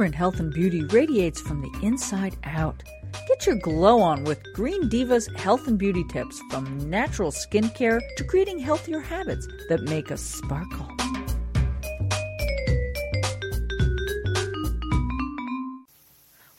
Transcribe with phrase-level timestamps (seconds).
[0.00, 2.82] vibrant health and beauty radiates from the inside out.
[3.28, 8.24] Get your glow on with Green Diva's health and beauty tips from natural skincare to
[8.24, 10.88] creating healthier habits that make us sparkle.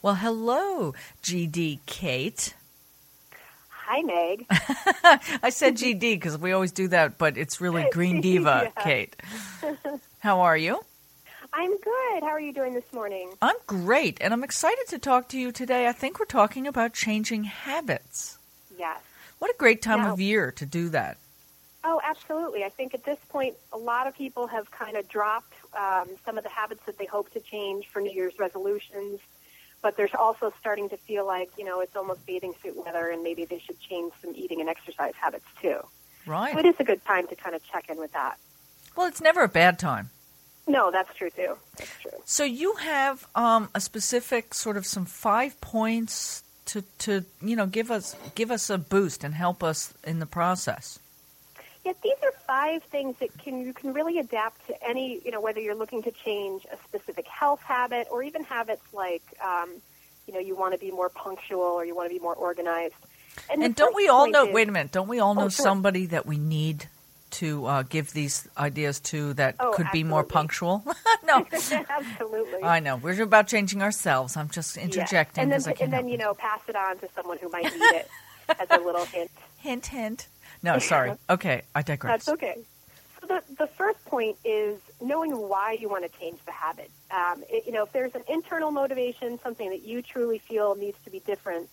[0.04, 2.55] Well, hello, GD Kate.
[3.70, 4.46] Hi, Meg.
[5.44, 8.84] I said GD because we always do that, but it's really Green Diva, Yeah.
[8.84, 9.16] Kate.
[10.20, 10.80] How are you?
[11.54, 12.22] I'm good.
[12.24, 13.32] How are you doing this morning?
[13.41, 15.88] I'm great, and I'm excited to talk to you today.
[15.88, 18.38] I think we're talking about changing habits.
[18.78, 19.00] Yes.
[19.40, 20.14] What a great time Yeah.
[20.14, 21.18] of year to do that.
[21.84, 22.64] Oh, absolutely.
[22.64, 26.38] I think at this point, a lot of people have kind of dropped um, some
[26.38, 29.20] of the habits that they hope to change for New Year's resolutions.
[29.81, 33.23] But there's also starting to feel like, you know, it's almost bathing suit weather and
[33.23, 35.80] maybe they should change some eating and exercise habits too.
[35.81, 35.90] So
[36.28, 36.56] Right.
[36.56, 38.38] it is a good time to kind of check in with that.
[38.95, 40.12] Well, it's never a bad time.
[40.68, 41.56] No, that's true too.
[41.78, 42.12] That's true.
[42.26, 47.66] So you have um, a specific sort of some five points to, to you know
[47.66, 51.00] give us give us a boost and help us in the process.
[51.84, 55.42] Yeah, these are five things that can you can really adapt to any, you know,
[55.42, 59.72] whether you're looking to change a specific health habit or even habits like, um,
[60.28, 62.94] you know, you want to be more punctual or you want to be more organized.
[63.48, 64.46] the And don't we all know?
[64.48, 64.92] is- Wait a minute.
[64.92, 65.64] Don't we all know Oh, sure.
[65.64, 66.88] somebody that we need
[67.32, 70.84] to uh, give these ideas to that Oh, could be more punctual?
[71.26, 71.46] no,
[71.90, 72.64] Absolutely.
[72.64, 72.96] I know.
[72.98, 74.38] We're about changing ourselves.
[74.38, 74.84] I'm just Yeah.
[74.84, 77.82] interjecting And then, and then you know, pass it on to someone who might need
[77.92, 78.09] it
[78.59, 79.32] as a little hint.
[79.59, 80.28] Hint, hint.
[80.64, 81.14] No, sorry.
[81.30, 82.26] Okay, I digress.
[82.26, 82.58] That's okay.
[83.22, 86.90] So the, the first point is knowing why you want to change the habit.
[87.12, 90.98] Um, it, you know, if there's an internal motivation, something that you truly feel needs
[91.06, 91.70] to be different,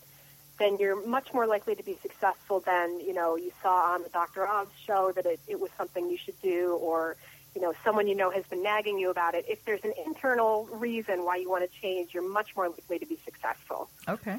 [0.58, 4.08] then you're much more likely to be successful than, you know, you saw on the
[4.08, 4.46] Dr.
[4.46, 7.16] Oz show that it, it was something you should do or,
[7.54, 9.44] you know, someone you know has been nagging you about it.
[9.48, 13.06] If there's an internal reason why you want to change, you're much more likely to
[13.06, 13.88] be successful.
[14.08, 14.38] Okay.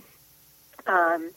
[0.88, 1.32] Um,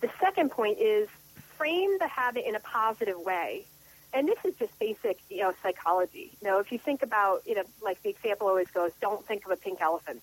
[0.00, 1.08] the second point is
[1.56, 3.64] frame the habit in a positive way.
[4.12, 6.32] And this is just basic, you know, psychology.
[6.40, 9.44] You know, if you think about, you know, like the example always goes, don't think
[9.44, 10.22] of a pink elephant.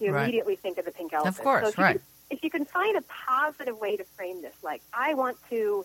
[0.00, 0.22] You Right.
[0.24, 1.38] immediately think of the pink elephant.
[1.38, 2.00] Of course, so right.
[2.32, 5.84] If you can find a positive way to frame this, like, I want to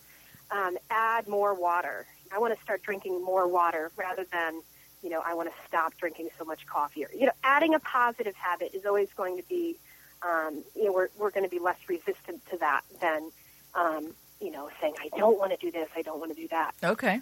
[0.50, 2.06] um, add more water.
[2.32, 4.62] I want to start drinking more water rather than,
[5.04, 7.04] you know, I want to stop drinking so much coffee.
[7.04, 9.76] Or, you know, adding a positive habit is always going to be,
[10.22, 13.30] um, you know, we're, we're going to be less resistant to that than,
[13.76, 16.48] um, you know, saying, I don't want to do this, I don't want to do
[16.48, 16.74] that.
[16.82, 17.20] Okay.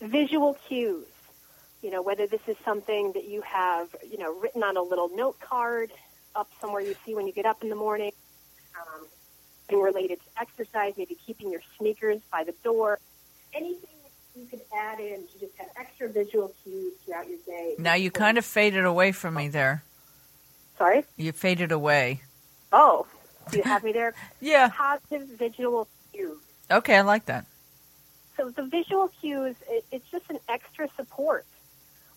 [0.00, 1.04] Visual cues,
[1.82, 5.08] you know, whether this is something that you have, you know, written on a little
[5.16, 5.90] note card
[6.34, 8.12] up somewhere you see when you get up in the morning,
[8.80, 9.06] um,
[9.68, 12.98] and related to exercise, maybe keeping your sneakers by the door,
[13.54, 13.88] anything
[14.36, 17.74] you could add in to just have extra visual cues throughout your day.
[17.78, 19.84] Now you kind of faded away from me there.
[20.76, 21.04] Sorry?
[21.16, 22.20] You faded away.
[22.72, 23.06] Oh,
[23.50, 24.14] do you have me there?
[24.40, 24.68] Yeah.
[24.68, 26.38] Positive visual cues.
[26.70, 27.46] Okay, I like that.
[28.36, 31.46] So the visual cues, it, it's just an extra support.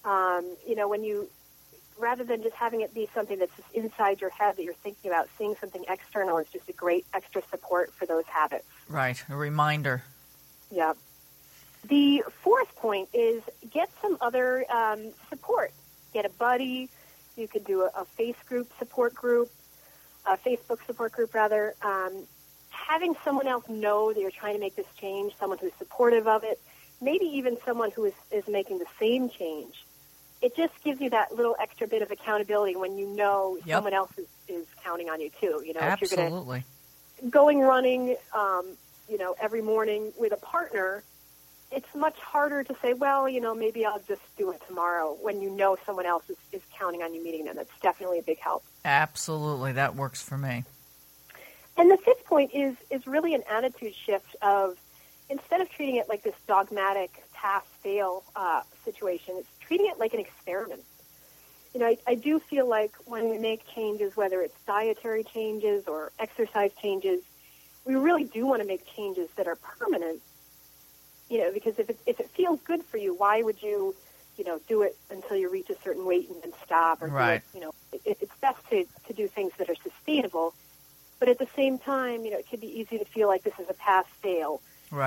[0.04, 1.30] Um, you know, when you,
[1.98, 5.12] rather than just having it be something that's just inside your head that you're thinking
[5.12, 8.66] about, seeing something external is just a great extra support for those habits.
[8.88, 9.24] Right.
[9.30, 10.04] A reminder.
[10.72, 10.94] Yeah.
[11.88, 13.42] The fourth point is
[13.72, 15.72] get some other um, support.
[16.14, 16.90] Get a buddy.
[17.36, 19.50] You could do a, a face group support group,
[20.26, 21.76] a Facebook support group rather.
[21.82, 22.26] Um,
[22.70, 26.44] having someone else know that you're trying to make this change, someone who's supportive of
[26.44, 26.60] it,
[27.02, 29.86] maybe even someone who is, is making the same change.
[30.42, 33.78] It just gives you that little extra bit of accountability when you know Yep.
[33.78, 35.64] someone else is, is counting on you too.
[35.66, 36.64] You know, if you're Absolutely.
[37.30, 38.78] going running, um,
[39.10, 41.04] you know, every morning with a partner,
[41.72, 45.42] it's much harder to say, well, you know, maybe I'll just do it tomorrow when
[45.42, 47.56] you know someone else is, is counting on you meeting them.
[47.56, 48.64] That's definitely a big help.
[48.86, 49.74] Absolutely.
[49.74, 50.64] That works for me.
[51.76, 54.78] And the fifth point is is really an attitude shift of
[55.30, 60.14] instead of treating it like this dogmatic pass fail uh, situation, it's treating it like
[60.14, 60.84] an experiment.
[61.74, 65.84] You know, I, I do feel like when we make changes, whether it's dietary changes
[65.88, 67.22] or exercise changes,
[67.86, 70.22] we really do want to make changes that are permanent.
[71.30, 73.94] You know, because if it, if it feels good for you, why would you,
[74.38, 77.02] you know, do it until you reach a certain weight and then stop?
[77.02, 77.36] Or do Right.
[77.36, 80.54] it, you know, it, it's best to, to do things that are sustainable.
[81.20, 83.54] But at the same time, you know, it can be easy to feel like this
[83.60, 84.62] is a pass fail.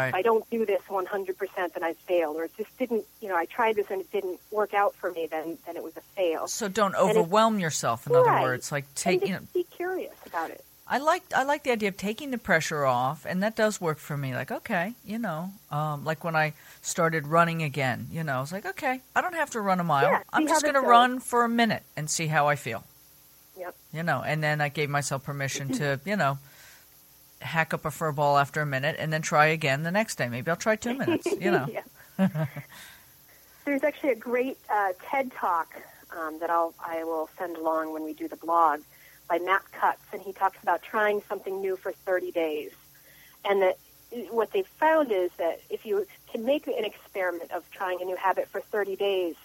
[0.08, 2.36] If I don't do this 100%, then I failed.
[2.36, 5.10] Or it just didn't, you know, I tried this and it didn't work out for
[5.10, 6.48] me, then, then it was a fail.
[6.48, 8.06] So don't overwhelm yourself.
[8.06, 9.40] In other words, like take you know.
[9.54, 10.64] be curious about it.
[10.92, 13.98] I like I like the idea of taking the pressure off, and that does work
[13.98, 14.34] for me.
[14.34, 16.52] Like, okay, you know, um, like when I
[16.82, 19.84] started running again, you know, I was like, okay, I don't have to run a
[19.84, 20.10] mile.
[20.10, 22.82] Yeah, I'm just going to run for a minute and see how I feel.
[23.56, 23.76] Yep.
[23.92, 26.38] You know, and then I gave myself permission to, you know,
[27.40, 30.28] hack up a fur ball after a minute and then try again the next day.
[30.28, 31.68] Maybe I'll try two minutes, you know.
[33.64, 35.74] There's actually a great uh, TED talk
[36.16, 38.80] um, that I'll I will send along when we do the blog
[39.28, 42.72] by Matt Cutts, and he talks about trying something new for 30 days,
[43.44, 43.78] and that
[44.30, 48.16] what they've found is that if you can make an experiment of trying a new
[48.16, 49.36] habit for 30 days,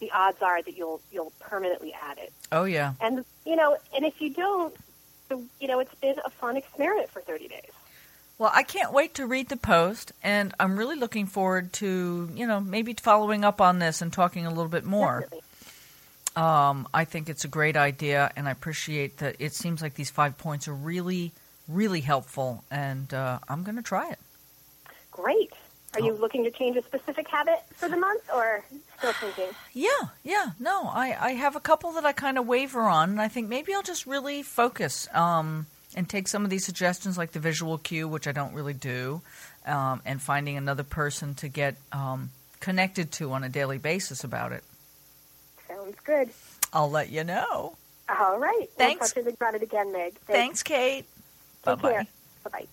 [0.00, 2.32] the odds are that you'll you'll permanently add it.
[2.52, 2.94] Oh yeah.
[3.00, 4.74] And you know, and if you don't,
[5.30, 7.70] you know, it's been a fun experiment for 30 days.
[8.36, 12.46] Well, I can't wait to read the post, and I'm really looking forward to, you
[12.46, 15.26] know, maybe following up on this and talking a little bit more.
[16.34, 20.10] Um, I think it's a great idea, and I appreciate that it seems like these
[20.10, 21.30] five points are really,
[21.68, 24.18] really helpful, and uh, I'm going to try it.
[25.12, 25.52] Great.
[25.94, 26.20] Are you oh.
[26.20, 28.64] looking to change a specific habit for the month, or
[28.98, 29.54] still thinking?
[29.72, 29.88] Yeah,
[30.22, 30.52] yeah.
[30.58, 33.48] No, I, I have a couple that I kind of waver on, and I think
[33.48, 35.08] maybe I'll just really focus.
[35.12, 38.74] Um, and take some of these suggestions, like the visual cue, which I don't really
[38.74, 39.22] do,
[39.66, 42.30] um, and finding another person to get um,
[42.60, 44.64] connected to on a daily basis about it.
[45.68, 46.30] Sounds good.
[46.72, 47.76] I'll let you know.
[48.08, 48.68] All right.
[48.76, 49.14] Thanks.
[49.14, 50.14] We'll talk about it again, Meg.
[50.14, 51.04] Thanks, Thanks Kate.
[51.64, 52.06] Bye bye.
[52.44, 52.66] Bye bye.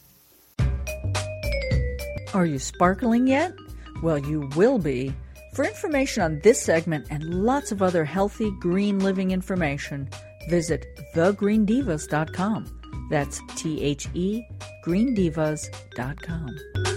[2.33, 3.53] Are you sparkling yet?
[4.01, 5.13] Well, you will be.
[5.53, 10.09] For information on this segment and lots of other healthy green living information,
[10.49, 12.79] visit thegreendivas.com.
[13.09, 14.43] That's T H E,
[14.85, 16.90] greendivas.com.